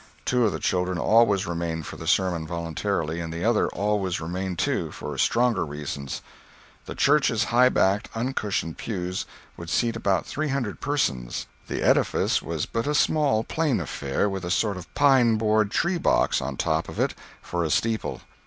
[0.25, 4.57] Two of the children always remained for the sermon voluntarily, and the other always remained
[4.57, 6.23] too—for stronger reasons.
[6.87, 9.27] The church's high backed, uncushioned pews
[9.57, 14.43] would seat about three hundred persons; the edifice was but a small, plain affair, with
[14.43, 18.21] a sort of pine board tree box on top of it for a steeple.